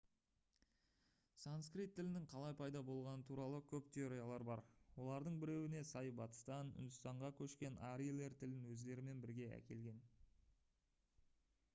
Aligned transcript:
санскрит 1.41 1.91
тілінің 1.97 2.23
қалай 2.31 2.55
пайда 2.61 2.81
болғаны 2.87 3.25
туралы 3.31 3.59
көп 3.73 3.91
теориялар 3.97 4.45
бар 4.47 4.63
олардың 5.05 5.37
біреуіне 5.45 5.83
сай 5.91 6.11
батыстан 6.21 6.73
үндістанға 6.85 7.31
көшкен 7.43 7.79
арийлер 7.91 8.37
тілін 8.43 8.67
өздерімен 8.73 9.23
бірге 9.29 9.53
әкелген 9.61 10.03